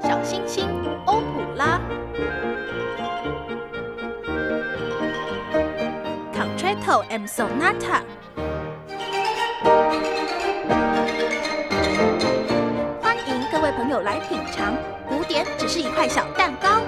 [0.00, 0.68] 小星星
[1.06, 1.80] 欧普拉
[6.32, 8.02] ，Concerto and Sonata。
[13.00, 14.74] 欢迎各位朋友来品尝，
[15.08, 16.80] 古典只是一块小蛋糕。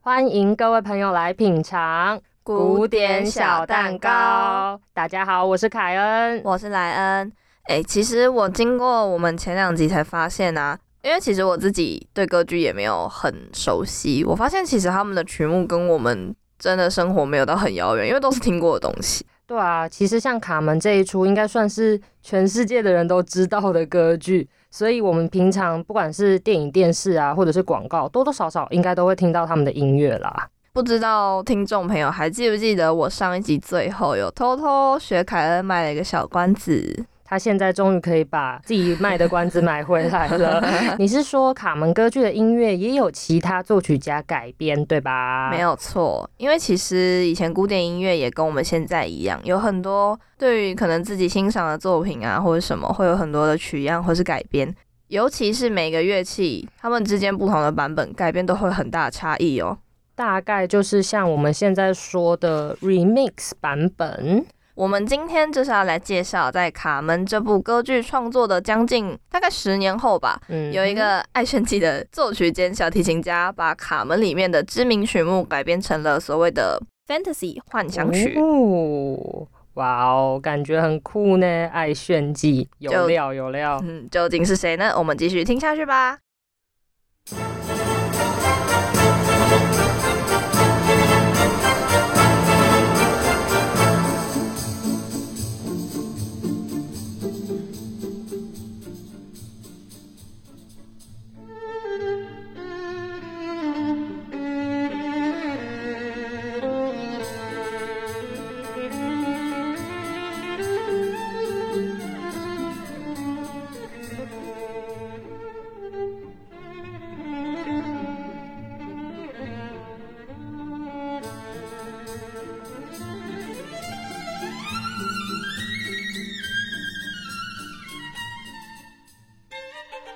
[0.00, 4.80] 欢迎各位朋友来品尝古典小蛋糕。
[4.92, 6.40] 大家好，我是凯恩。
[6.44, 7.32] 我是莱恩。
[7.64, 19.24] 哎、其实我经过我们前两集才发现啊，因为其实我自己对歌剧也没有很熟悉，我发现其实他们的曲目跟我们真的生活没有到很遥远，因为都是听过的东西。
[19.46, 30.48] 对啊，其实像卡门这一出，应该算是全世界的人都知道的歌剧，所以我们平常不管是电影、电视啊，或者是广告，多多少少应该都会听到他们的音乐啦。
[30.72, 37.04] 不知道听众朋友还记不记得我上一集最后有偷偷学凯恩卖了一个小关子？
[37.34, 40.62] 他现在终于可以把自己卖的关子买回来了。
[41.00, 45.50] 你是说卡门歌剧的音乐也有其他作曲家改编，对吧？
[45.50, 54.72] 没有错，因为其实以前古典音乐也跟我们现在一样，有很多对于可能自己欣赏的作品啊，或者什么，会有很多的取样或是改编。
[55.08, 59.76] 尤其是每个乐器，它们之间不同的版本改编都会很大差异哦。
[60.14, 64.46] 大概就是像我们现在说的 remix 版本。
[64.74, 78.36] 我们今天就是要来介绍，在《卡门》这部歌剧创作的将近大概十年后吧，嗯有一个爱炫技的作曲兼小提琴家，把《卡门》里面的知名曲目改编成了所谓的 fantasy 幻想曲。
[78.36, 81.46] 哦，哇哦，感觉很酷呢！
[81.68, 83.80] 爱炫技，有料有料。
[83.84, 84.92] 嗯，究竟是谁呢？
[84.96, 86.18] 我们继续听下去吧。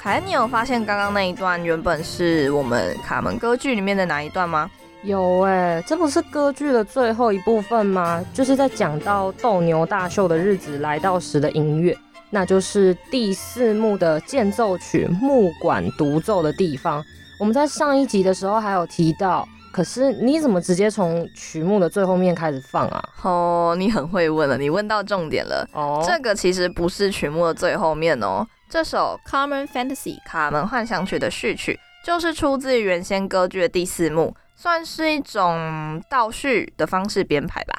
[0.08, 4.70] 凯，你有发现刚刚那一段原本是我们卡门歌剧里面的哪一段吗？
[5.02, 8.24] 有哎，这不是歌剧的最后一部分吗？
[8.32, 11.94] 就是在讲到斗牛大秀的日子来到时的音乐，
[12.30, 17.04] 那就是第四幕的间奏曲木管独奏的地方。
[17.38, 23.04] 我们在上一集的时候还有提到，可是你怎么直接从曲目的最后面开始放啊？
[23.24, 25.68] 哦，你很会问了，你问到重点了。
[25.74, 37.74] 哦，这个其实不是曲目的最后面哦，这首《Carmen Fantasy》卡门幻想曲的序曲，就是出自于原先歌剧的第四幕，算是一种倒叙的方式编排吧，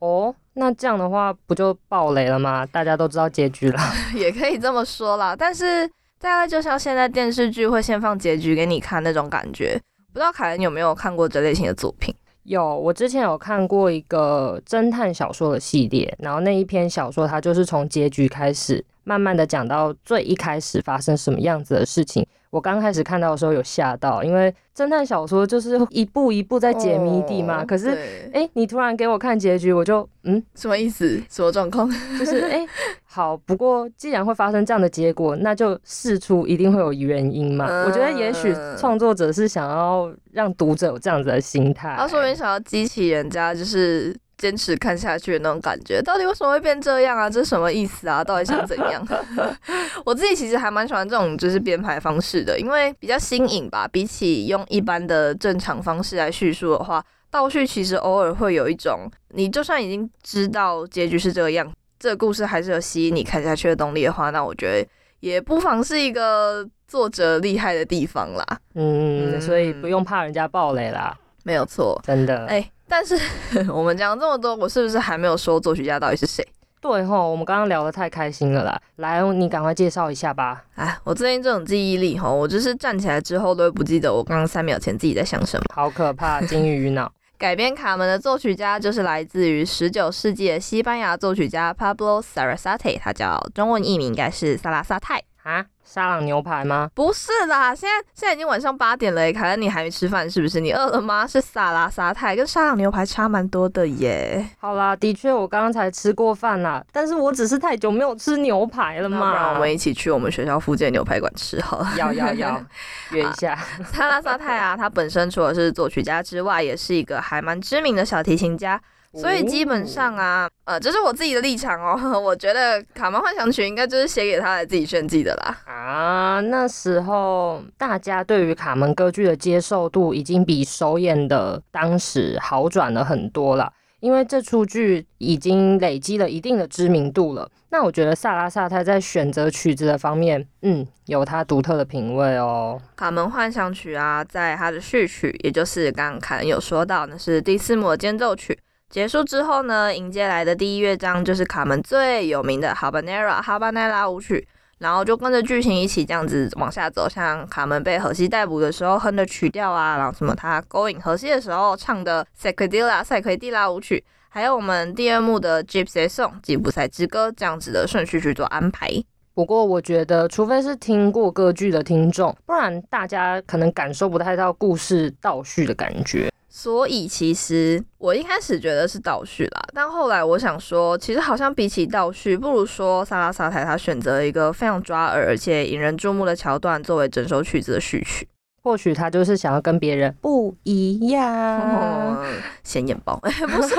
[0.00, 2.66] 哦，那这样的话不就爆雷了吗？
[2.66, 3.80] 大家都知道结局了。
[4.14, 5.34] 也可以这么说啦。
[5.34, 5.88] 但是
[6.20, 9.80] 大概就像现在电视剧会先放结局给你看那种感觉，
[10.12, 12.14] 不知道凯恩有没有看过这类型的作品？
[12.42, 22.26] 有，我之前有看过一个侦探小说的系列，然后那一篇小说它就是从结局开始，慢慢的讲到最一开始发生什么样子的事情。
[22.50, 27.62] 我刚开始看到的时候有吓到，因为侦探小说就是一步一步在解谜底嘛。
[27.62, 31.20] 哦可是，对哎、你突然给我看结局，我就嗯，什么意思？
[31.28, 31.90] 什么状况？
[32.16, 32.64] 就是哎、
[33.02, 33.36] 好。
[33.36, 37.66] 不过既然会发生这样的结果，那就试出一定会有原因嘛。
[37.84, 41.96] 我觉得也许嗯创作者是想要让读者有这样子的心态。
[41.98, 47.30] 他说明想要激起人家就是坚持看下去的那种感觉，到底为什么会变这样啊？
[47.30, 48.22] 这是什么意思啊？
[48.22, 49.06] 到底想怎样？
[50.04, 53.88] 我自己其实还蛮喜欢这种就是编排方式的，因为比较新颖吧。
[53.88, 64.88] 比起用一般的正常方式来叙述的话，倒叙其实偶尔会有一种，你就算已经知道结局是这个样，这个故事还是有吸引你看下去的动力的话，那我觉得
[65.20, 68.44] 也不妨是一个作者厉害的地方啦。
[68.74, 72.46] 嗯，嗯所以不用怕人家暴雷啦，没有错，真的。
[72.46, 73.18] 哎、但是
[73.72, 76.46] 我们讲这么多，我是不是还没有说作曲家到底是谁？
[76.80, 80.62] 对吼，我们刚刚聊得太开心了啦，来，你赶快介绍一下吧。
[80.76, 85.64] 哎，我最近这种记忆力哈，我就是站起来之后都会不记得我刚刚三秒前自己在想什么。
[85.74, 87.10] 好可怕，金鱼脑。
[87.36, 95.20] 改编卡门的作曲家就是来自于十九世纪的西班牙作曲家 Pablo Sarasate，他叫中文译名应该是萨拉萨泰。
[95.44, 96.90] 啊，沙朗牛排吗？
[96.94, 100.58] 不是啦，现在现在已经晚上八点了，凯恩，你还没吃饭是不是？
[100.58, 101.26] 你饿了吗？
[101.26, 104.42] 是萨拉沙泰跟沙朗牛排差蛮多的耶。
[104.58, 109.54] 好啦，的确我刚刚才吃过饭啦，但是我只是太久没有吃牛排了嘛不然。
[109.54, 111.92] 我们一起去我们学校附近的牛排馆吃好了。
[111.98, 112.64] 要要要
[113.12, 113.54] 约一下。
[113.84, 118.80] 萨拉沙泰啊，他本身除了是作曲家之外，也是一个还蛮知名的小提琴家。
[119.14, 122.18] 所以基本上啊，呃，这是我自己的立场哦。
[122.18, 125.56] 我觉得《卡门幻想曲》应该就是写给他来自己炫技的啦。
[125.66, 137.48] 啊，那时候大家对于卡门歌剧的接受度已经比首演的当时好转了很多了，因为这出剧已经累积了一定的知名度了。
[137.70, 142.80] 那我觉得萨拉萨他在选择曲子的方面，嗯，有他独特的品味哦。
[142.98, 148.56] 《卡门幻想曲》啊，在他的序曲，也就是刚刚凯恩有说到，那是第四幕的间奏曲。
[148.94, 154.46] 结束之后呢，迎接来的第一乐章就是卡门最有名的哈巴内拉哈巴内拉舞曲，
[154.78, 168.88] 然后就跟着剧情一起这样子往下走，像卡门被荷西逮捕的时候哼的曲调啊，然后什么他勾引荷西的时候唱的塞奎蒂拉塞奎蒂拉舞曲，还有我们第二幕的 Gypsy Song 吉普赛之歌这样子的顺序去做安排。
[169.34, 176.30] 不过我觉得，除非是听过歌剧的听众，不然大家可能感受不太到故事倒叙的感觉。
[176.56, 188.28] 所以其实我一开始觉得是倒叙啦，但后来我想说，其实好像比起倒叙，不如说萨拉萨泰他选择一个非常抓耳而且引人注目的桥段作为整首曲子的序曲。
[188.62, 191.26] 或许他就是想要跟别人不一样。
[191.58, 192.24] 哦，
[192.62, 193.74] 显眼包， 不是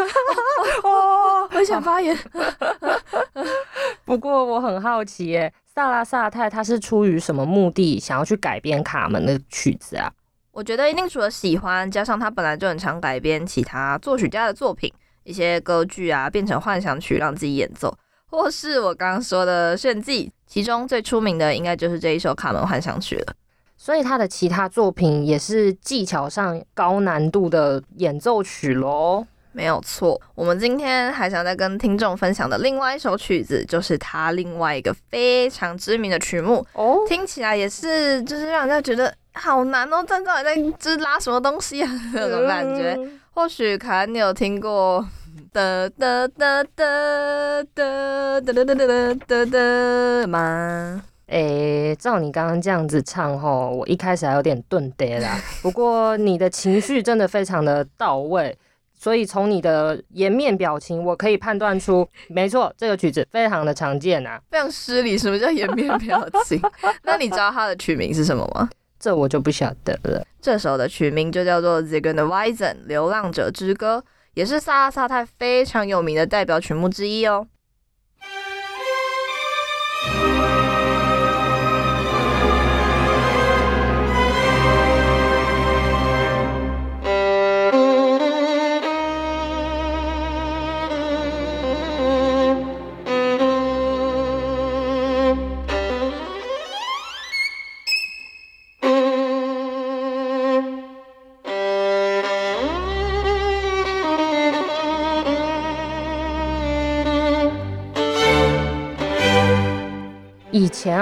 [0.84, 2.16] 哦，我想发言。
[4.04, 10.12] 不过我很好奇耶，萨拉萨泰他是出于什么目的想要去改编卡门的曲子啊？
[10.56, 14.90] 我觉得一定除了喜欢，加上他本来就很常改编其他作曲家的作品，
[15.26, 17.94] 一些歌剧啊变成幻想曲让自己演奏，
[18.28, 23.34] 或是我刚刚说的炫技，其中最出名的应该就是这一首《卡门幻想曲》了。
[23.76, 29.28] 所以他的其他作品也是技巧上高难度的演奏曲喽。
[29.52, 42.96] 没有错，我们今天还想再跟听众分享的另外一首曲子，就是他另外一个非常知名的曲目，哦，听起来也是就是让人家觉得好难哦，站到底在就是拉什么东西啊 那种感觉。
[42.98, 45.06] 嗯或许可能你有听过
[45.52, 51.04] 的的的的的的的的的的的吗？
[51.28, 55.38] 诶、照你刚刚这样子唱吼，我一开始还有点顿呆啦。
[55.62, 58.58] 不过你的情绪真的非常的到位，
[58.98, 64.40] 所以从你的颜面表情，我可以判断出，没错，这个曲子非常的常见啊。
[64.50, 66.62] 非常失礼，什么叫颜面表情？
[67.04, 68.70] 那你知道它的曲名是什么吗？
[69.00, 70.26] 这我就不晓得了。
[70.42, 74.04] 这首的曲名就叫做《Zigen de Weisen》流浪者之歌，
[74.34, 77.48] 也是萨拉萨泰非常有名的代表曲目之一哦。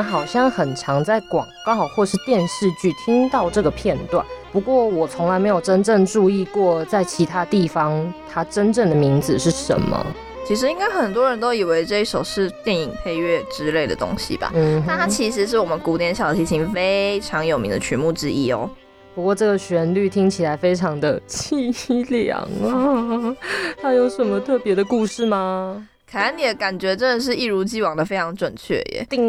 [0.01, 10.05] 好像很常在广告或是电视剧听到这个片段，不过我从来没有真正注意过在其他地方它真正的名字是什么。
[10.45, 18.69] 其实应该很多人都以为这一首是电影配乐之类的东西吧，嗯哼，但它其实是我们古典小提琴非常有名的曲目之一哦。
[19.15, 23.35] 不过这个旋律听起来非常的凄凉啊，
[23.81, 25.87] 它有什么特别的故事吗？
[26.13, 29.03] 凯安，你的感觉真的是一如既往的非常准确耶。
[29.09, 29.19] 叮，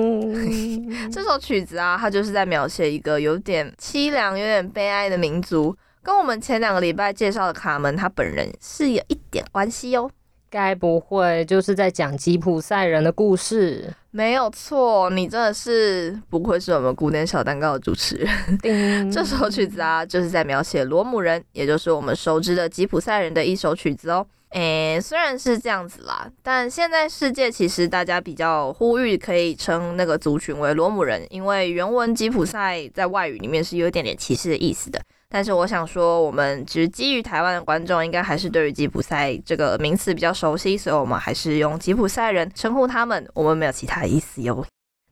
[1.11, 10.11] 这首曲子啊，它就是在描写一个有点凄凉、有点悲哀的民族，跟我们前两个礼拜介绍的卡门他本人是有一点关系哦。
[10.51, 13.91] 该不会就是在讲吉普赛人的故事？
[14.11, 18.29] 没有错，你真的是不愧是我们古典小蛋糕的主持人。
[18.59, 24.27] 叮， 这首曲子啊，就是在描写罗姆人，也就是我们熟知的吉普赛人的一首曲子哦。
[24.55, 35.01] 诶，虽然是这样子啦，但现在世界其实大家比较呼吁可以称那个族群为罗姆人，因为原文吉普赛在外语里面是有一点点歧视的意思的。
[35.29, 44.65] 但是我想说，我们只基于台湾的观众，应该还是对于吉普赛这个名词比较熟悉，所以我们还是用吉普赛人称呼他们，我们没有其他意思哟。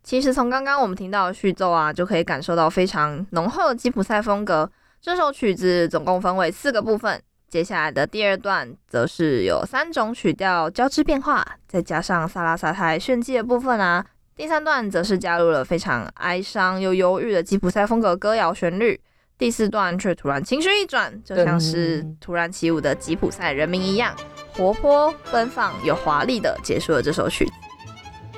[0.04, 4.70] 其实从刚刚我们听到的序奏啊，就可以感受到非常浓厚的吉普赛风格。
[5.00, 7.20] 这首曲子总共分为四个部分，
[7.52, 14.02] 接下来的第二段则是有三种曲调交织变化，再加上萨拉萨泰炫技的部分啊。
[14.34, 18.98] 第三段则是加入了非常哀伤又忧郁的吉普赛风格歌谣旋律。
[19.36, 24.16] 第四段却突然情绪一转，就像是突然起舞的吉普赛人民一样，
[24.56, 27.52] 活泼奔放又华丽的结束了这首曲子。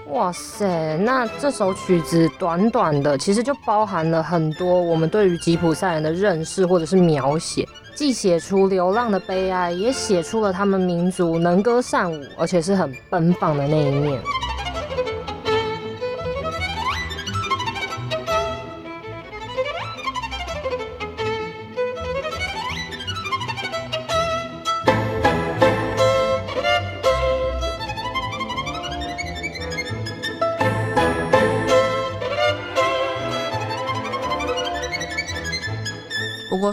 [0.09, 7.65] 哇塞，那这首曲子短短的，其实就包含了很多我们对于吉普赛人的认识或者是描写，
[7.95, 14.21] 既写出流浪的悲哀，也写出了他们民族能歌善舞，而且是很奔放的那一面。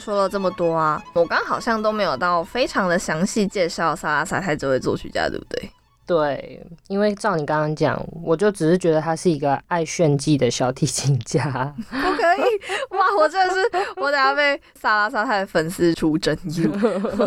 [0.01, 5.71] 说了这么多啊，我刚好像都没有到非常的详细介绍萨拉萨泰这位作曲家，对不对？
[6.07, 11.73] 对，因为照你刚刚讲，我就只是觉得他是一个爱炫技的小提琴家。
[11.89, 12.41] 不可以
[12.97, 13.15] 哇！
[13.17, 13.61] 我真的是，
[13.95, 16.67] 我等下被萨拉萨泰的粉丝出征议。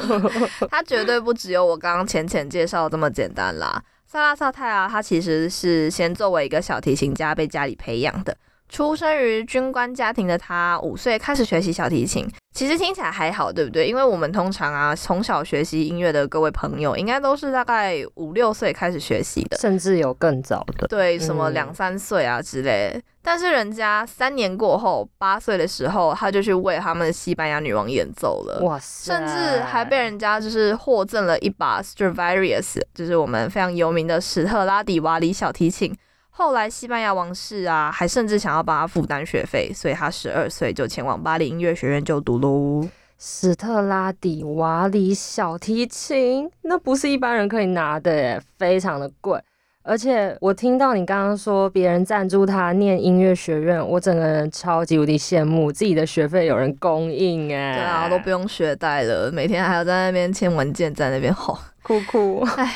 [0.69, 3.81] 他绝对不只有我刚刚浅浅介绍这么简单啦。
[4.07, 8.37] 萨拉萨泰啊，他其实是先作为一个小提琴家被家里培养的。
[8.69, 12.29] 出生于军官家庭的他，五岁开始学习小提琴。
[12.53, 13.87] 其实听起来还好，对不对？
[13.87, 23.01] 因为我们通常啊，从小学习音乐的各位朋友，应该都是大概五六岁开始学习的，甚至有更早的，对，什么两三岁啊之类。
[23.23, 29.13] 但是人家三年过后，八岁的时候，他就去为他们的西班牙女王演奏了，哇塞！
[29.13, 35.97] 甚至还被人家就是获赠了一把 Stradivarius，就是我们非常有名的史特拉底瓦里小提琴。
[36.37, 42.85] 后来，西班牙王室啊，还甚至想要帮他负担学费，所以他十二岁就前往巴黎音乐学院就读喽。
[43.17, 49.41] 史特拉底瓦里小提琴，那不是一般人可以拿的耶，非常的贵。
[49.85, 57.77] 而且我听到你刚刚说别人赞助他念音乐学院，我整个人超级无敌羡慕，自己的学费有人供应哎。
[57.77, 62.45] 对啊，都不用学贷了，每天还要在那边签文件，在那边吼哭哭。
[62.57, 62.75] 唉。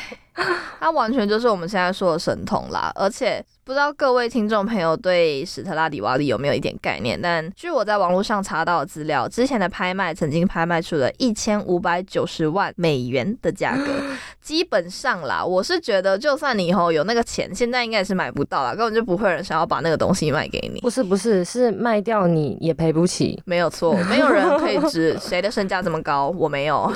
[0.79, 7.21] 他完全就是我们现在说的神童啦，而且不知道各位听众朋友对史特拉迪瓦里有没有一点概念？
[7.21, 13.87] 但据我在网络上查到的资料，之前的拍卖曾经拍卖出了一千五百九十万美元的价格。
[14.41, 20.81] 基本上啦，我是觉得，就算你以后有那个钱，现在应该也是买不到啦，根本就不会有人想要把那个东西卖给你。
[20.81, 23.43] 不是不是，是卖掉你也赔不起。
[23.45, 26.91] 没有错，没有人可以值谁的身价这么高，我没有。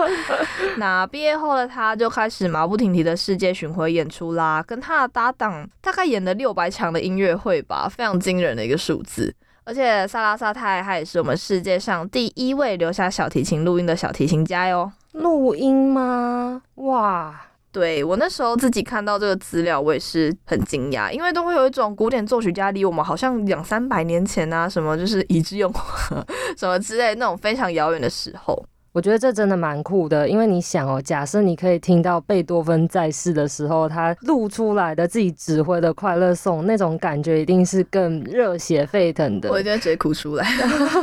[0.76, 9.34] 那毕业后的他就开始马不停蹄的世界巡回演出啦，跟他的搭档大概演了六百场的音乐会吧，非常惊人的一个数字。
[9.64, 14.92] 而且萨拉萨泰他也是我们世界上第一位留下小提琴录音的小提琴家哟。
[15.12, 16.62] 录音吗？
[16.76, 17.34] 哇，
[17.72, 25.72] 对我那时候自己看到这个资料，我也是很惊讶，因为都会有一种古典作曲家离我们好像两三百年前啊，什么就是已知用
[26.56, 28.64] 什么之类那种非常遥远的时候。
[28.96, 39.50] 我觉得这真的蛮酷的，因为你想哦，假设你可以听到贝多芬在世的时候，他录出来的自己指挥的快乐颂，那种感觉一定是更热血沸腾的。
[39.50, 40.46] 我一定直接哭出来。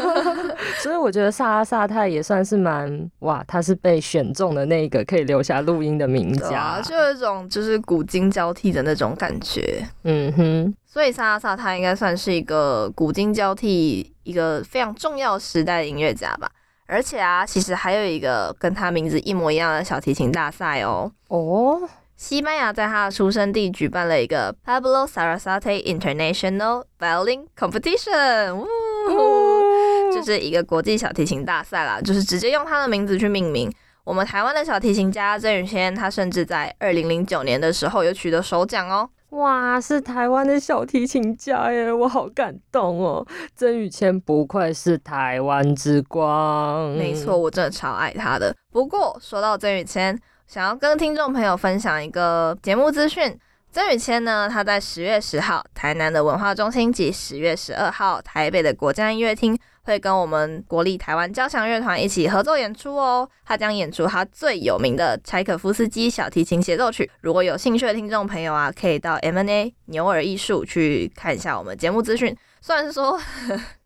[0.82, 9.88] 所以我觉得萨拉萨泰也算是蛮哇，他是被选中的那个可以留下录音的名家，就有一种就是古今交替的那种感觉。
[10.04, 16.50] 嗯哼，所以萨拉萨泰应该算是一个古今交替一个非常重要时代的音乐家吧。
[16.94, 21.12] 而且啊，其实还有一个跟他名字一模一样的小提琴大赛哦。
[21.30, 33.74] 哦，西班牙在他的出生地举办了一个 Pablo Sarasate International Violin Competition，呜，就是一个国际小提琴大赛啦，就是直接用他的名字去命名。
[34.04, 39.10] 我们台湾的小提琴家曾宇谦，他甚至在二零零九年的时候有取得首奖哦。
[39.34, 43.26] 哇，是台湾的小提琴家耶，我好感动哦！
[43.56, 48.56] 曾宇谦不愧是台湾之光，没错，我真的超爱他的。
[48.72, 53.36] 不过说到曾宇谦，想要跟听众朋友分享一个节目资讯。
[53.72, 59.58] 曾宇谦呢，他在十月十号台南的文化中心及十月十二号台北的国家音乐厅。
[59.84, 63.30] 会跟我们国立台湾交响乐团一起合作演出哦。
[63.46, 67.10] 他将演出他最有名的柴可夫斯基小提琴协奏曲。
[67.22, 72.36] 如果有兴趣的听众朋友啊，可以到 M N A 牛耳艺术去看一下我们节目资讯。
[72.62, 73.20] 虽然说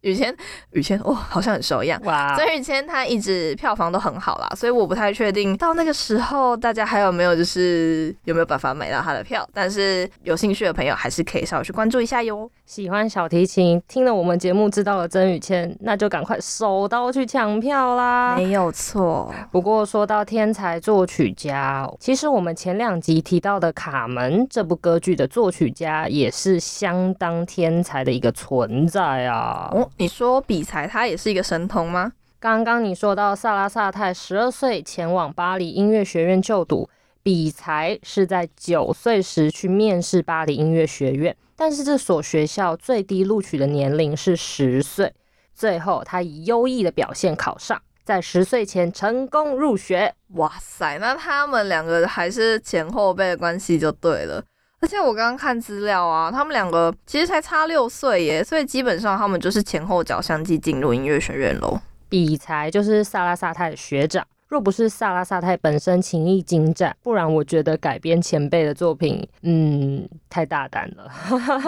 [0.02, 0.36] 雨谦
[0.72, 2.00] 雨谦哦，好像很熟一样。
[2.06, 9.48] 哇，曾雨谦他一直票房都很好啦，所以我不太确定到那个时候大家还有没有就是有没有办法买到他的票。
[9.54, 12.50] 但是有兴趣的朋友还是可以稍微去关注一下哟。
[12.66, 18.36] 喜欢小提琴，听了我们节目知道了曾雨谦，那就赶快手刀去抢票啦！
[18.36, 19.34] 没有错。
[19.52, 29.70] 不过说到天才作曲家，其实我们前两集提到的《卡门》这部歌剧的作曲家也是相当天才的一个存在啊！
[29.72, 32.12] 哦，你说比才他也是一个神童吗？
[32.40, 36.90] 刚刚你说到萨拉萨泰十二岁前往巴黎音乐学院就读，
[37.24, 45.14] 比才是在九岁时去面试巴黎音乐学院，但是这所学校最低录取的年龄是十岁，
[45.56, 47.82] 最后他以优异的表现考上。
[48.06, 50.98] 在十岁前成功入学，哇塞！
[51.00, 54.42] 那他们两个还是前后辈的关系就对了。
[54.80, 61.80] 而且我刚刚看资料啊，他们两个其实才差六岁耶，所以基本上他们就是前后脚相继进入音乐学院喽。
[62.08, 64.26] 比才就是萨拉萨泰的学长。
[64.48, 71.12] 若不是萨拉萨泰本身情意精湛，不然我觉得改编前辈的作品，嗯，太大胆了。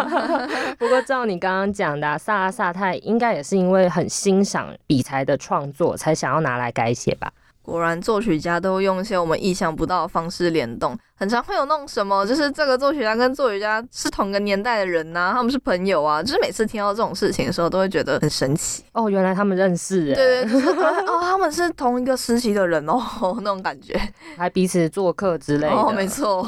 [0.80, 7.30] 不过照你刚刚讲的，萨拉萨泰应该也是因为很欣赏比才的创作，才想要拿来改写吧。
[7.69, 18.83] 果然，作曲家都用一些我们意想不到的方式联动，很常会有那种什么，就是这个作曲家跟作曲家是同个年代的人呐，他们是朋友啊，就是每次听到这种事情的时候，都会觉得很神奇。
[18.93, 20.59] 哦，原来他们认识，对对，
[21.05, 22.99] 哦，他们是同一个时期的人哦，
[23.41, 23.99] 那种感觉，
[24.35, 25.73] 还彼此做客之类的。
[25.73, 26.45] 哦，没错。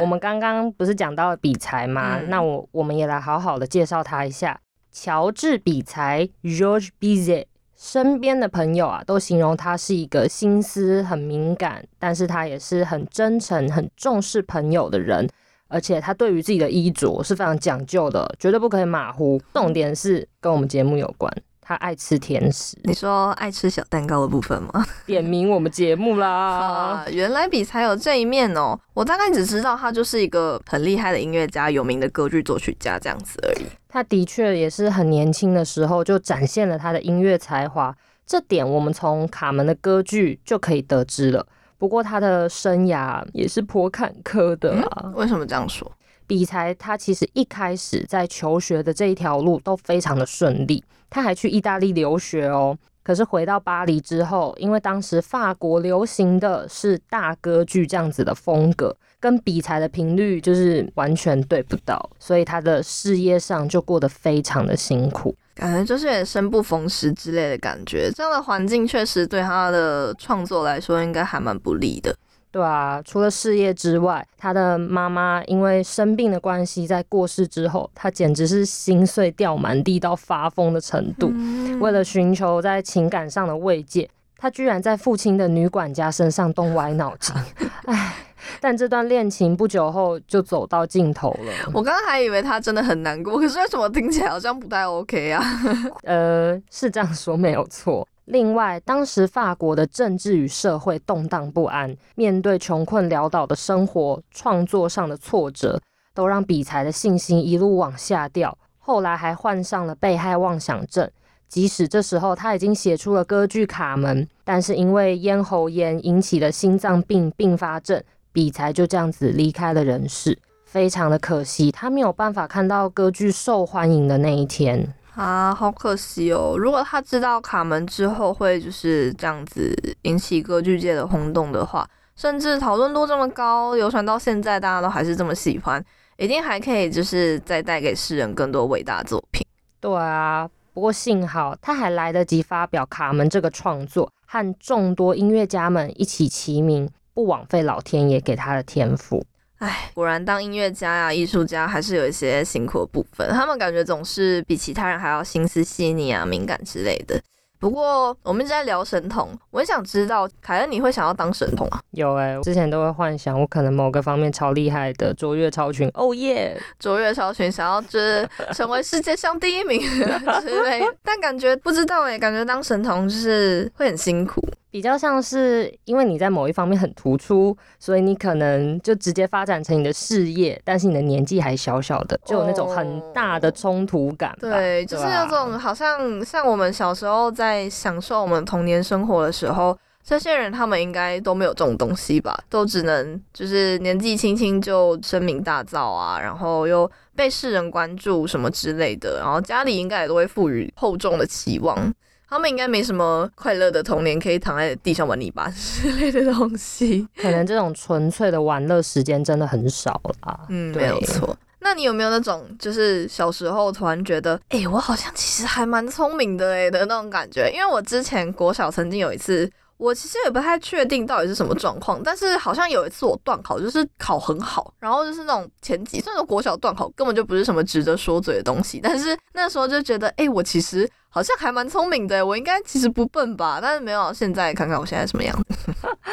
[0.00, 2.18] 我们刚刚不是讲到比才吗？
[2.28, 4.58] 那我我们也来好好的介绍他一下，
[4.90, 7.46] 乔治比才 （George Bizet）。
[7.84, 15.28] 身边的朋友啊，都形容他是一个心思很敏感，但是他也是很真诚、很重视朋友的人，
[15.66, 19.42] 而且他对于自己的衣着是非常讲究的，绝对不可以马虎。
[19.54, 21.28] 重点是跟我们节目有关。
[21.64, 24.84] 他爱吃甜食，你说爱吃小蛋糕的部分吗？
[25.06, 27.06] 点名我们节目啦！
[27.08, 33.66] 原来比才有这一面哦，我大概只知道他就是一个很厉害的音乐家，有名的歌剧作曲家这样子而已。
[33.88, 37.94] 他的确也是很年轻的时候就展现了他的音乐才华，
[38.26, 41.46] 这点我们从卡门的歌剧就可以得知了。
[41.78, 45.12] 不过他的生涯也是颇坎坷的啊！
[45.14, 45.90] 为什么这样说？
[46.26, 52.76] 比才他其实一开始在求学的这一条路都非常的顺利，他还去意大利留学哦。
[53.04, 68.08] 可是回到巴黎之后，因为当时法国流行的是大歌剧这样子的风格，跟比才的频率就是完全对不到，所以他的事业上就过得非常的辛苦，感觉就是有点生不逢时之类的感觉。
[68.14, 72.14] 这样的环境确实对他的创作来说应该还蛮不利的。
[72.52, 81.32] 对啊，除了事业之外，他的妈妈因为生病的关系，在过世之后，他简直是心碎掉满地到发疯的程度。
[81.80, 87.34] 为了寻求在情感上的慰藉，他居然在父亲的女管家身上动歪脑筋。
[87.86, 88.14] 唉，
[88.60, 91.52] 但这段恋情不久后就走到尽头了。
[91.72, 95.42] 我刚刚还以为他真的很难过，可是为什么听起来好像不太 OK 啊？
[96.04, 98.06] 呃，是这样说没有错。
[98.26, 105.80] 另外，当时法国的政治与社会动荡不安，面对穷困潦倒的生活，创作上的挫折，
[106.14, 108.56] 都让比才的信心一路往下掉。
[108.78, 111.10] 后来还患上了被害妄想症。
[111.48, 120.38] 即使这时候他已经写出了歌剧《卡门》，但是因为咽喉炎引起的心脏病并发症，比才就这样子离开了人世。
[120.64, 124.94] 非常的可惜，他没有办法看到歌剧受欢迎的那一天。
[125.14, 126.56] 啊，好可惜哦！
[126.58, 135.84] 如果他知道卡门之后会就是这样子引起歌剧界的轰动的话，甚至讨论度这么高，流传到现在，大家都还是这么喜欢，
[136.16, 139.46] 一定还可以就是再带给世人更多伟大作品。
[139.80, 149.22] 对啊，不过幸好他还来得及发表卡门这个创作，和众多音乐家们一起齐名，不枉费老天爷给他的天赋。
[149.62, 153.28] 唉，果然当音乐家呀、艺术家还是有一些辛苦的部分。
[153.30, 157.22] 他们感觉总是比其他人还要心思细腻啊、敏感之类的。
[157.60, 161.80] 不过我们一直在聊神童，我很想知道凯恩，你会想要当神童啊？
[161.92, 165.88] 有哎，之前都会幻想我可能某个方面超厉害的，卓越超群。
[165.94, 170.82] 哦耶，卓越超群，想要就是成为世界上第一名之类。
[171.04, 174.44] 但感觉不知道哎，感觉当神童就是会很辛苦。
[174.72, 184.34] 比较像是因为你在某一方面很突出，所以你可能就直接发展成你的事业，但是你的年纪还小小的，就有那种很大的冲突感。
[184.40, 192.34] 对，就是那种好像像我们小时候在享受我们童年生活的时候，这些人他们应该都没有这种东西吧？
[192.48, 201.92] 都只能就是年纪轻轻就声名大噪啊，然后又被世人关注什么之类的，然后家里应该也都会赋予厚重的期望。
[202.32, 207.06] 他们应该没什么快乐的童年，可以躺在地上玩泥巴 之类的东西。
[207.14, 210.40] 可能这种纯粹的玩乐时间真的很少啦。
[210.48, 211.36] 嗯，对没有错。
[211.60, 217.50] 那你有没有那种，就是小时候突然觉得，哎、我好像其实还蛮聪明的哎的那种感觉？
[217.54, 219.48] 因为我之前国小曾经有一次，
[219.82, 233.58] 我其实也不太确定到底是什么状况，但是好像有一次我段考就是考很好，然后就是那种前几，虽然说国小段考根本就不是什么值得说嘴的东西，但是那时候就觉得，哎、我其实好像还蛮聪明的，我应该其实不笨吧？
[233.60, 235.70] 但是没有，现在看看我现在什么样子。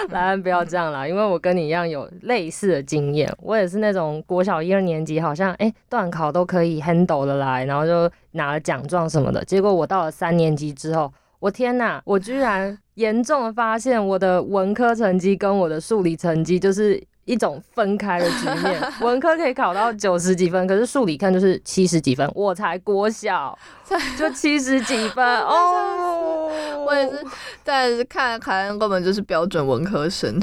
[0.10, 9.46] 来安，不要这样啦，因为我跟你一样有类似的经验，我也是那种国小一二年级，好像哎段考都可以 handle 的来，然后就拿了奖状什么的。
[9.46, 17.02] 结果我到了三年级之后，我天哪，我居然严重的发现我的文科成绩跟我的数理成绩就是。
[17.26, 22.28] 一种分开的局面，文科可以考到九十几分，可是数理看就是七十几分。
[22.34, 23.56] 我才国小
[24.18, 26.50] 就七十几 分哦，
[26.88, 27.24] 我也是，
[27.64, 30.40] 但是看凯恩根本就是标准文科生。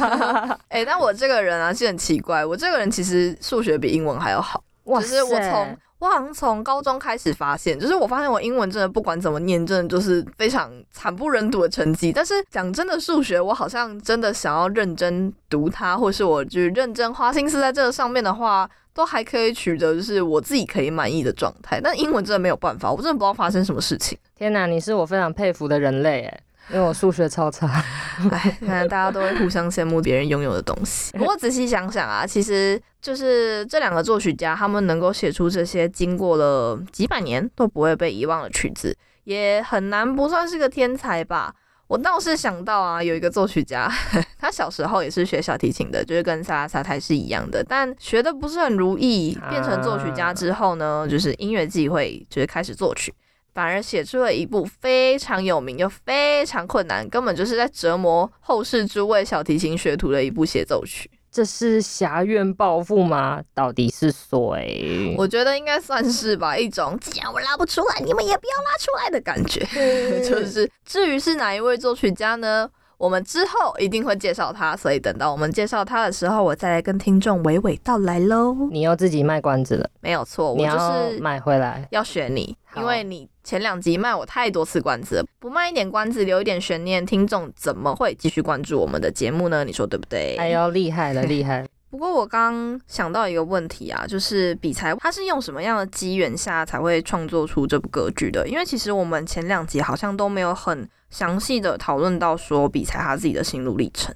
[0.68, 4.62] 哎、但我这个人啊，是很奇怪，我这个人其实数学比英文还要好。
[4.84, 12.12] 哇就是我塞从我好像从高中开始发现，就是我发现我英文真的不管怎么念，真的就是非常惨不忍睹的成绩。
[12.12, 21.80] 但是讲真的，数学我好像真的想要认真读它，或是我就认真花心思在这个上面的话，都还可以取得就是我自己可以满意的状态。
[21.80, 24.16] 但英文真的没有办法，我真的不知道发生什么事情。
[24.36, 27.66] 天哪，你是我非常佩服的人类哎，因为我数学超差。
[28.30, 31.12] 哎，可能大家都会互相羡慕别人拥有的东西。
[31.18, 41.54] 不过仔细想想啊，其实就是这两个作曲家，他们能够写出这些经过了几百年都不会被遗忘的曲子，也很难不算是个天才吧。
[41.86, 43.90] 我倒是想到啊，有一个作曲家，
[44.38, 49.38] 他小时候也是学小提琴的，就是跟萨拉萨泰是一样的，但学的不是很如意。
[49.48, 53.14] 变成作曲家之后呢，就是音乐季会，就是开始作曲。
[53.58, 61.10] 反而写出了一部非常有名又非常困难，根本就是在折磨后世诸位小提琴学徒的一部协奏曲。
[61.32, 63.42] 这是侠怨报复吗？
[63.52, 65.12] 到底是谁？
[65.18, 69.58] 我觉得应该算是吧，一种既然我拉不出来，你们也不要拉出来的感觉。
[70.22, 72.70] 就是至于是哪一位作曲家呢？
[72.96, 78.56] 我们之后一定会介绍他，所以等到我们介绍他的时候，我再来跟听众娓娓道来喽。
[78.72, 81.86] 你又自己卖关子了，没有错，你我就是要买回来。
[81.92, 89.64] 要选你，好因为你前两集卖我太多次关子了，不卖一点关子，留一点悬念，听众怎么会继续关注我们的节目呢？
[89.64, 90.36] 你说对不对？
[90.36, 91.66] 哎呦，厉害了，厉害！
[91.90, 98.46] 不过我刚想到一个问题啊，就是比才他是用什么样的机缘下才会创作出这部歌剧的？
[98.46, 104.14] 因为其实我们前两集好像都没有很详细的讨论到说比才他自己的心路历程。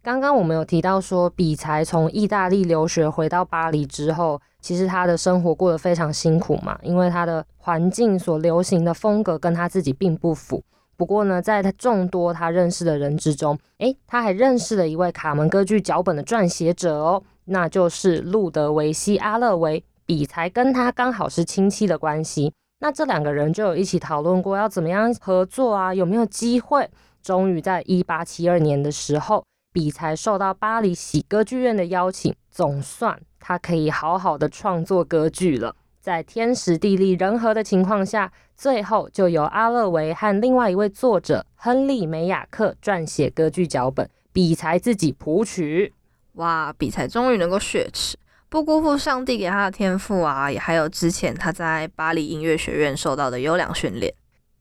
[0.00, 10.62] 刚刚我们有提到说，比才从意大利留学回到巴黎之后，其实他的生活过得非常辛苦嘛，因为他的环境所流行的风格跟他自己并不符。
[10.96, 19.84] 不过呢，在他众多他认识的人之中，诶，他还认识了一位卡门歌剧脚本的撰写者哦，那就是路德维希·阿勒维。
[20.08, 26.88] 比才跟他刚好是亲戚的关系，那这两个人就有一起讨论过要怎么样合作啊，有没有机会？
[27.22, 29.44] 终于在一八七二年的时候，
[29.78, 35.76] 比才受到巴黎喜歌剧院的邀请，总算他可以好好的创作歌剧了。
[36.00, 45.94] 在天时地利人和的情况下，最后就由阿勒维和另外一位作者亨利梅雅克撰写歌剧脚本，比才自己谱曲。
[46.32, 48.16] 哇，比才终于能够雪耻，
[48.48, 50.50] 不辜负上帝给他的天赋啊！
[50.50, 54.12] 也还有之前他在巴黎音乐学院受到的优良训练。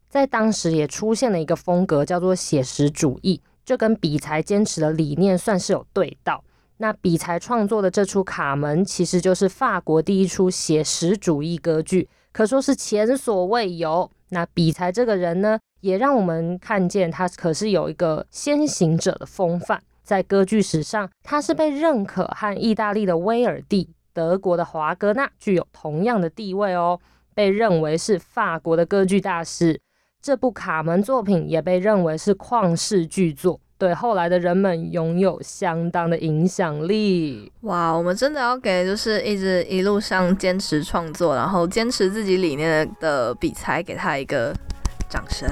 [0.08, 6.42] 在当时也出现了一个风格，叫做写实主义，这跟比才坚持的理念算是有对到。
[6.78, 14.10] 那比才创作的这出《卡门》，其实就是法国第一出写实主义歌剧，可说是前所未有。
[14.30, 26.98] 那比才这个人呢，也让我们看见他可是有一个先行者的风范，在歌剧史上，他是被认可和意大利的威尔第、德国的华格纳具有同样的地位哦，
[27.34, 29.82] 被认为是法国的歌剧大师。
[30.22, 37.52] 这部卡门作品也被认为是旷世巨作，对后来的人们拥有相当的影响力。
[37.62, 44.54] 哇，我们真的要给就是一直一路上坚持创作，然后坚持自己理念的比才，给他一个
[45.08, 45.48] 掌声。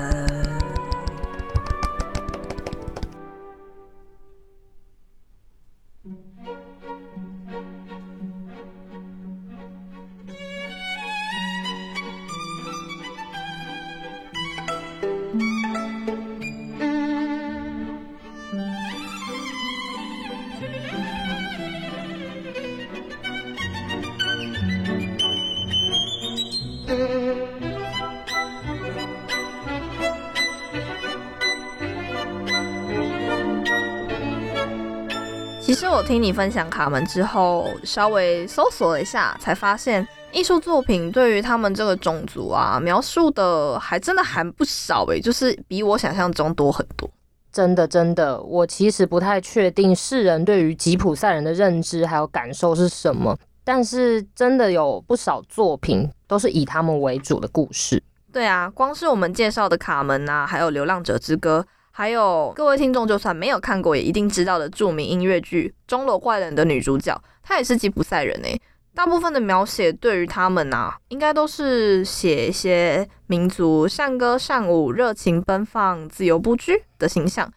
[36.06, 47.10] 听你分享卡门之后，稍微搜索了一下，才发现艺术作品对于他们这个种族啊，描述的还真的还不少诶，就是比我想象中多很多。
[47.52, 58.02] 真的，真的，我其实不太确定世人对于吉普赛人的认知还有感受是什么，但是真的有不少作品都是以他们为主的故事。
[58.32, 61.66] 对啊，光是我们介绍的卡门啊，还有《流浪者之歌》。
[61.98, 68.60] 还有各位听众，就算没有看过，也一定知道的著名音乐剧《钟楼怪人》的女主角，她也是吉普赛人诶。
[68.94, 77.50] 大部分的描写对于他们啊，应该都是写一些民族善歌善舞、热情奔放、自由不拘的形象。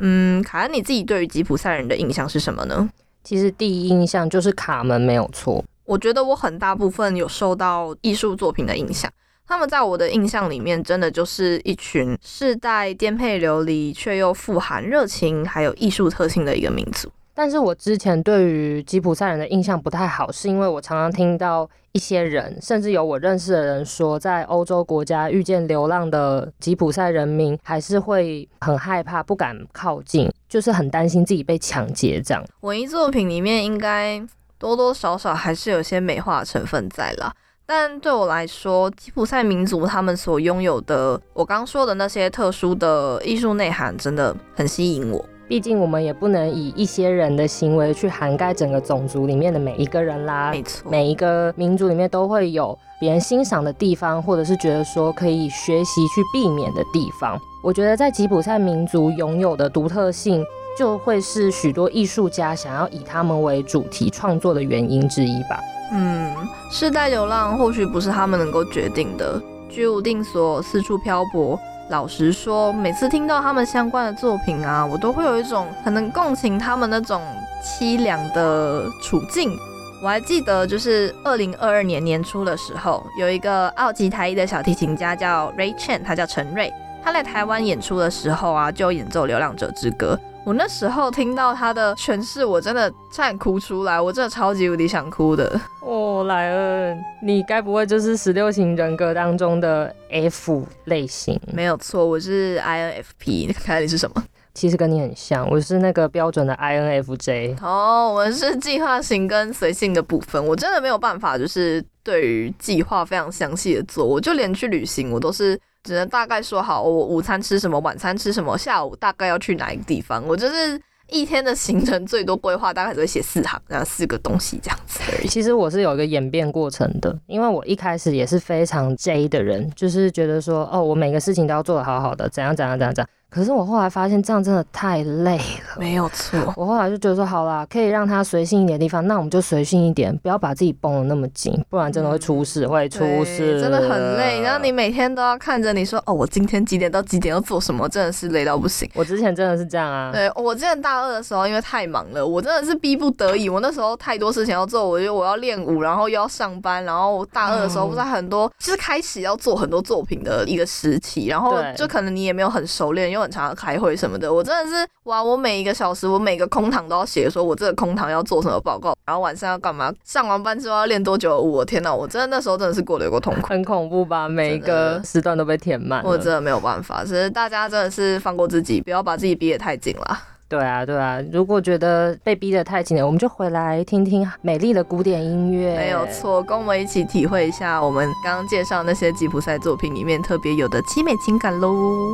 [0.00, 2.90] 嗯，凯恩，你自己对于吉普赛人的印象是什么呢？
[3.24, 5.64] 其实第一印象就是卡门没有错。
[5.86, 9.10] 我觉得我很大部分有受到艺术作品的影响。
[9.46, 17.08] 他们在我的印象里面，真的就是一群世代颠沛流离却又富含热情还有艺术特性的一个民族。
[17.32, 32.42] 但是我之前对于吉普赛人的印象不太好，是因为我常常听到一些人，甚至有我认识的人说，在欧洲国家遇见流浪的吉普赛人民，还是会很害怕，不敢靠近，就是很担心自己被抢劫这样。
[32.60, 34.20] 文艺作品里面应该
[34.58, 37.30] 多多少少还是有些美化成分在啦。
[37.68, 45.24] 但对我来说，吉普赛民族他们所拥有的，我刚说的那些特殊的艺术内涵，真的很吸引我。
[45.48, 50.50] 毕竟我们也不能以一些人的行为去涵盖整个种族里面的每一个人啦。
[50.52, 57.36] 没错，每一个民族里面都会有别人欣赏的地方，或者是觉得说可以学习去避免的地方。
[57.64, 60.44] 我觉得在吉普赛民族拥有的独特性，
[60.76, 65.58] 就会是许多艺术家想要以他们为主题创作的原因之一吧。
[65.92, 66.34] 嗯，
[66.70, 71.58] 世代流浪或许不是他们能够决定的，居无定所，四处漂泊。
[71.88, 77.22] 老实说，每次听到他们相关的作品啊，我都会有一种很能共情他们那种
[77.62, 79.56] 凄凉的处境。
[80.02, 90.18] 我还记得，就是二零二二年年初的时候，有一个奥吉台裔的小提琴家叫 Ray Chen，他叫陈瑞，他来台湾演出的时候啊，就演奏《流浪者之歌》。
[90.46, 95.60] 我那时候听到他的诠释，我真的差点哭出来，我真的超级无敌想哭的。
[95.80, 101.36] 哦，莱恩，你该不会就是十六型人格当中的 F 类型？
[101.52, 103.52] 没有错，我是 INFP。
[103.58, 104.22] 看来你是什么？
[104.54, 107.56] 其实跟你很像，我是那个标准的 INFJ。
[107.60, 115.58] 哦，我是计划型跟随性的部分，我真的没有办法，就是对于计划非常详细的做，我就连去旅行，我都是。
[115.86, 120.22] 只能大概说好，我午餐吃什么，晚餐吃什么，下午大概要去哪一个地方。
[120.26, 125.00] 我就是一天的行程最多规划大概只会写四行，然后四个东西这样子。
[125.28, 133.08] 其实我是有一个演变过程的，因为我一开始也是非常 J 的人，就是觉得说，哦，我每个事情都要做得好好的，怎样怎样怎样怎样。
[133.36, 136.40] 可是我后来发现这样真的太累了，没有错。
[136.56, 144.40] 我后来就觉得说，好啦，可以让他随性一点的地方，那我们就随性一点，不要把自己绷得那么紧，不然真的会出事，会出事，真的很累。
[144.40, 148.90] 然后你每天都要看着你说，哦，我今天几点到几点要做什么，真的是累到不行。
[148.94, 150.10] 我之前真的是这样啊。
[150.10, 153.50] 对我之前大二的时候，因为太忙了，我真的是逼不得已。
[153.50, 163.96] 我那时候太多事情要做，我觉得我要练舞，然后又要上班，然后大二的时候不是很多，就是开始要做很多作品的一个时期，然后就可能你也没有很熟练，又很常开会。
[163.96, 165.22] 什么的，我真的是哇！
[165.22, 171.52] 我每一个小时，我每个空堂都要写，说我这个空堂要做什么报告，然后晚上要干嘛，上完班之后要练多久舞。
[171.52, 174.28] 我天哪，我真的那时候真的是过得有个痛苦，很恐怖吧？
[174.28, 177.02] 每一个时段都被填满，我真的没有办法。
[177.04, 180.18] 只是大家真的是放过自己，不要把自己逼得太紧了。
[180.48, 185.74] 对啊，对啊，如果觉得被逼得太紧了，我们就回来听听美丽的古典音乐。
[185.76, 192.12] 没有错，跟我们一起体会一下我们刚刚介绍那些吉普赛作品里面特别有的凄美情感喽。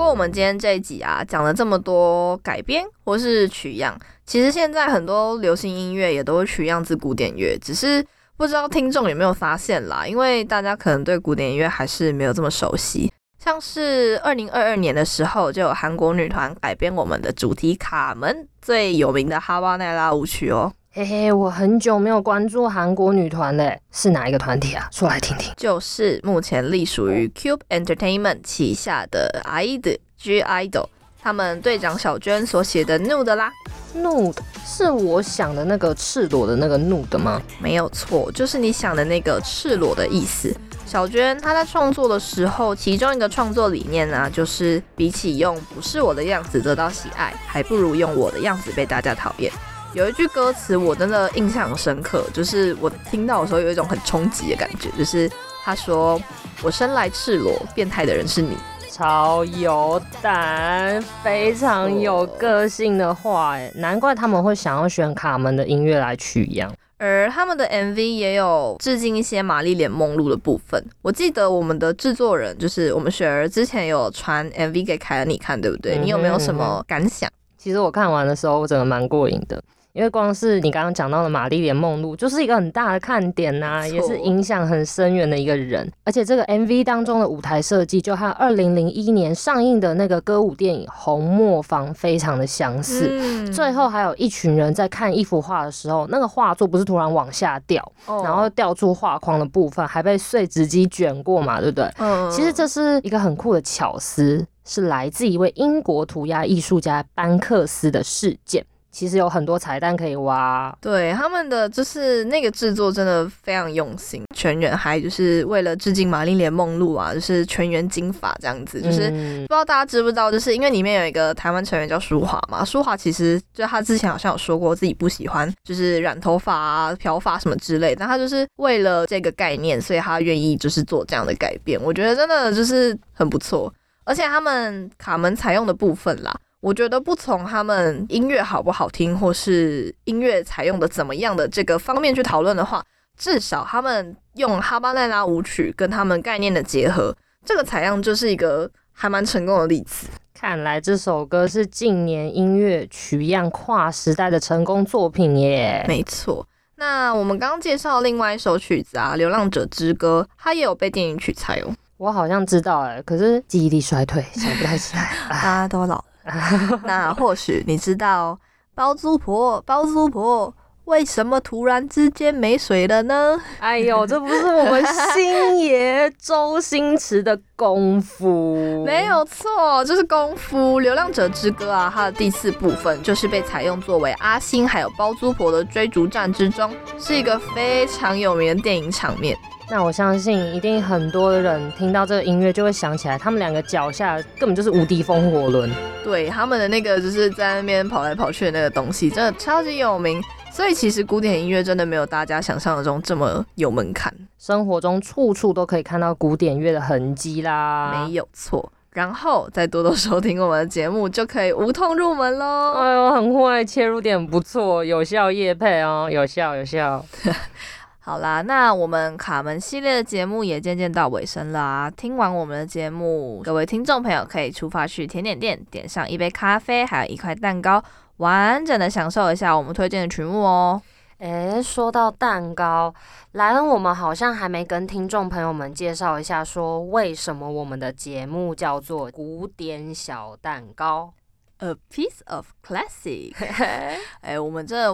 [0.00, 8.02] 不过我们今天这一集啊，讲了这么多改编或是取样，其实现在很多流行音乐也都会取样自古典乐，只是
[8.38, 13.12] 不知道听众有没有发现啦，因为大家可能对古典音乐还是没有这么熟悉。
[13.44, 20.72] 像是二零二二年的时候，就有韩国女团改编我们的主题《卡门》最有名的哈瓦奈拉舞曲哦。
[20.92, 24.88] 嘿嘿，我很久没有关注韩国女团嘞，是哪一个团体啊？
[24.90, 25.52] 说来听听。
[25.56, 30.86] 就是目前隶属于 Cube Entertainment 旗下的 IDOL G IDOL，
[31.22, 33.52] 他们队长小娟所写的 Nude 啦。
[33.96, 37.40] Nude 是我想的那个赤裸的那个 Nude 吗？
[37.60, 40.52] 没有错，就是你想的那个赤裸的意思。
[40.84, 49.52] 小娟她在创作的时候，其中一个创作理念呢，就是比起用不是我的样子得到喜爱，还不如用我的样子被大家讨厌。
[49.92, 55.28] 有一句歌词我真的印象深刻，就是我听到的时候有一种很冲击的感觉，就是
[55.64, 56.20] 他说
[56.62, 58.56] ：“我生来赤裸，变态的人是你。”
[58.88, 66.72] 超有胆，非常有个性的话，哎，难怪他们会想要选卡门的音乐来取样。
[66.98, 70.80] 而他们的 MV 也有致敬一些玛丽莲梦露的部分。
[71.02, 75.98] 我记得我们的制作人就是我们雪儿之前有传 MV 给凯恩你看，对不对？
[75.98, 77.28] 你有没有什么感想？
[77.58, 79.60] 其实我看完的时候，我整个蛮过瘾的。
[79.92, 85.90] 因为光是你刚刚讲到的玛丽莲梦露，就是一个很大的看点呐，也是影响很深远的一个人。
[86.04, 93.50] 而且这个 MV 当中的舞台设计，就和二零零一年上映的那个歌舞电影《红磨坊》非常的相似。
[93.52, 101.90] 最后还有一群人在看一幅画的时候，那个画作不是突然往下掉，然后掉出画框的部分还被碎纸机卷过嘛，对不对？
[101.98, 102.30] 嗯。
[102.30, 108.64] 其实这是一个很酷的巧思，是来自一位英国涂鸦艺术家班克斯的事件。
[108.90, 133.72] 其实有很多彩蛋可以挖，对他们的就是那个制作真的非常用心，全员还就是为了致敬玛丽莲梦露啊，就是全员金发这样子，就是不知道大家知不知道，就是因为里面有一个台湾成员叫舒华嘛，舒华其实就他之前好像有说过自己不喜欢就是染头发啊、漂发什么之类，但他就是为了这个概念，所以他愿意就是做这样的改变，我觉得真的就是很不错，
[134.04, 136.34] 而且他们卡门采用的部分啦。
[136.60, 142.84] 我觉得不从他们音乐好不好听，或是音乐采用的怎么样的这个方面去讨论的话，
[143.16, 150.06] 至少他们用哈巴奈拉舞曲跟他们概念的结合，这个采样就是一个还蛮成功的例子。
[150.34, 155.84] 看来这首歌是近年音乐取样跨时代的成功作品耶。
[155.88, 156.46] 没错，
[156.76, 161.74] 那我们刚刚介绍另外一首曲子啊，《流浪者之歌》，它也有被电影取材哦。
[161.98, 165.10] 我好像知道哎，可是记忆力衰退，想不太起来。
[165.28, 166.02] 大家都老。
[166.84, 168.38] 那或许你知道
[168.74, 170.52] 包租婆，包租婆
[170.90, 173.40] 为什么突然之间没水了呢？
[173.60, 189.38] 哎呦， 这不是我们星爷周星驰的功夫，没有错，就是功夫《流浪者之歌》啊，它的第四部分就是被采用作为阿星还有包租婆的追逐战之中，是一个非常有名的电影场面。
[189.70, 195.70] 那我相信，一定很多人听到这个音乐就会想起来，他们两个脚下根本就是无敌风火轮。
[196.02, 200.20] 对，他们的那个就是在那边跑来跑去的那个东西，真的超级有名。
[200.50, 208.04] 所以其实古典音乐真的没有大家想象的中这么有门槛，生活中处处都可以看到古典乐的痕迹啦。
[208.04, 212.72] 没有错，然后再多多收听我们的节目，就可以无痛入门喽。
[212.74, 217.04] 哎呦，很会，切入点不错，有效夜配哦，有效有效。
[218.02, 221.90] 好啦，那我们卡门系列的节目也渐渐到尾声啦。
[221.96, 227.80] 听完我们的节目，各位听众朋友可以出发去甜点店，点上一杯咖啡，还有一块蛋糕，
[228.20, 230.80] 完整的享受一下我们推荐的曲目哦。
[231.18, 232.94] 诶，说到蛋糕，
[233.32, 241.12] 莱恩，我们好像还没跟听众朋友们介绍一下，说为什么我们的节目叫做古典小蛋糕。
[241.58, 243.34] A piece of classic，
[244.22, 244.90] 哎，我们这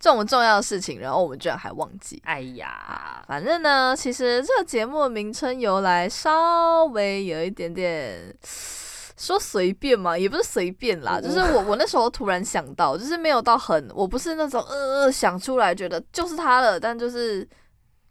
[0.00, 2.18] 这么重要的事情，然后我们居然还忘记。
[2.24, 8.34] 哎呀，反正呢，其实这个节目的名称由来稍微有一点点
[9.18, 17.46] 说随便嘛，也不是随便啦，就是我我那时候突然想到，就是没有到很，我不是那种呃呃想出来觉得就是它了，但就是。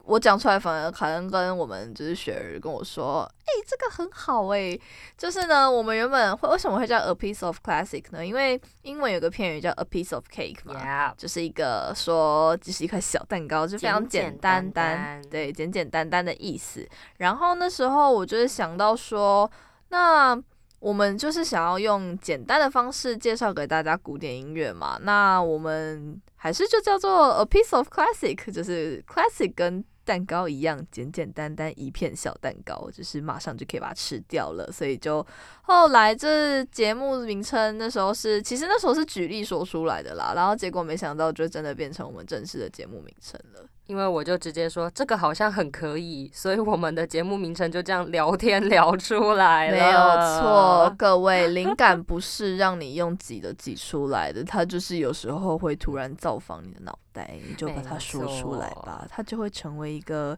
[0.10, 4.80] 我讲出来，反而可能跟我们就是雪儿跟我说，哎，这个很好哎，
[5.18, 8.26] 就是呢，我们原本会为什么会叫 a piece of classic 呢？
[8.26, 16.88] 因为英文有个片语叫 a piece of cake 嘛，就是一个说就是一块小蛋糕，就非常简单单，对，简简单单的意思。
[17.18, 19.52] 然后那时候我就是想到说，
[19.90, 20.42] 那
[20.80, 34.72] 我们就是想要用简单的方式介绍给大家古典音乐嘛，那我们还是就叫做 a piece of classic，就是 classic 跟蛋糕一样简简单单一片小蛋糕，就是马上就可以把它吃掉了。
[34.72, 35.26] 所以就
[35.64, 43.66] 后来这节目名称那时候是，其实那时候是举例说出来的啦，然后结果没想到就真的变成我们正式的节目名称了。
[43.88, 49.78] 因为我就直接说这个好像很可以，所以我们的节目名称就这样聊天 聊出来了。
[49.78, 60.38] 没有错，各位，灵感不是让你用挤的挤出来的，它就是有时候会突然造访你的脑袋，你就把它说出来吧，它就会成为一个。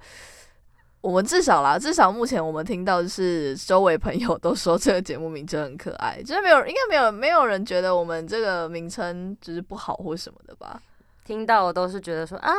[1.02, 10.78] 我们至少啦，至少目前我们听到就是周围朋友都说这个节目名称很可爱，就是没有，应该没有没有人觉得我们这个名称就是不好或什么的吧。
[11.30, 12.52] 听到的都是觉得说啊，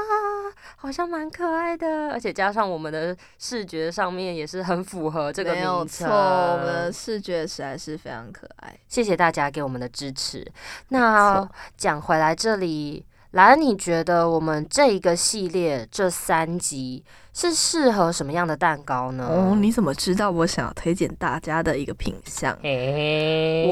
[0.77, 5.73] 好像蛮可爱的，而且加上我们的视觉上面也是很符合这个名称。
[5.73, 8.73] 没有错，我们的视觉实在是非常可爱。
[8.87, 10.47] 谢谢大家给我们的支持。
[10.91, 11.45] 那
[11.77, 17.05] 讲回来这里，来，你觉得我们这一个系列这三集
[17.35, 19.27] 是适合什么样的蛋糕呢？
[19.29, 22.57] 哦，你怎么知道我想要推荐大家的一个品相？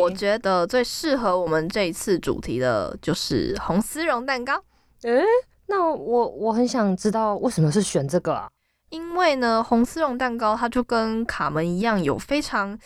[0.00, 4.60] 我觉得最适合我们这一次主题的就是红丝绒蛋糕。
[5.02, 5.22] 诶，
[5.66, 8.48] 那我我很想知道为什么是选这个啊？
[8.90, 12.78] 因为呢，红丝绒蛋糕它就跟卡门一样，有非常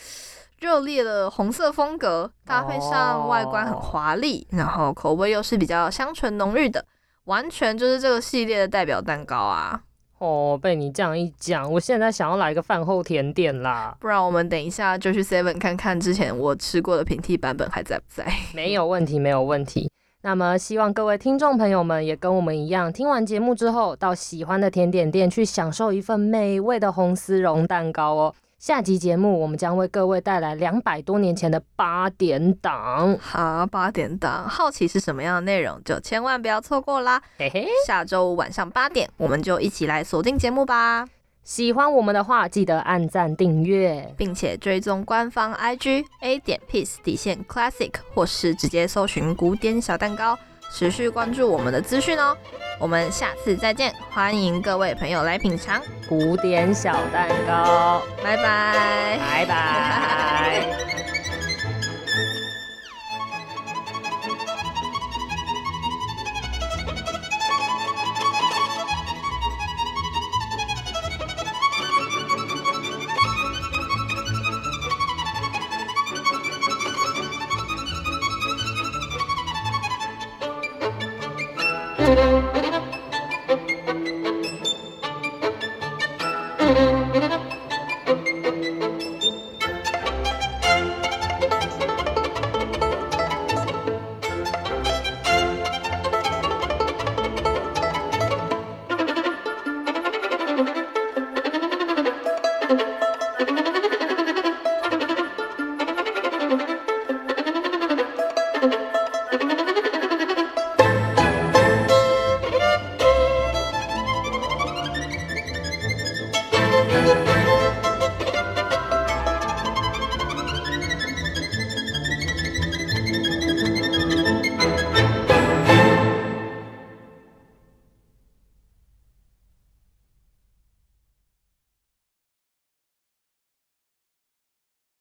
[0.59, 6.85] 热烈的红色风格，搭配上外观很华丽，然后口味又是比较香醇浓郁的，
[7.25, 9.81] 完全就是这个系列的代表蛋糕啊！
[10.19, 13.97] 哦，被你这样一讲，我现在想要来一个饭后甜点啦。
[13.99, 18.33] 不然我们等一下就去 Seven 看看之前我吃过的平替版本还在不在？
[18.55, 19.91] 没有问题，没有问题。
[20.25, 28.35] 那么，希望各位听众朋友们也跟我们一样，听完节目之后，到喜欢的甜点店去享受一份美味的红丝绒蛋糕哦。
[28.57, 33.19] 下集节目，我们将为各位带来两百多年前的八点档。
[33.21, 37.21] 好，八点档，好奇是什么样的内容，就千万不要错过啦。
[37.37, 41.05] 嘿嘿，下周五晚上八点，我们就一起来锁定节目吧。
[41.45, 50.39] 喜欢我们的话，记得按赞订阅，并且追踪官方 IG A 点 Peace 底线 Classic，或是直接搜寻古典小蛋糕，
[50.73, 52.37] 持续关注我们的资讯哦。
[52.79, 61.12] 我们下次再见，欢迎各位朋友来品尝古典小蛋糕，拜拜，拜拜。